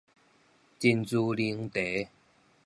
[0.79, 2.09] 真珠奶茶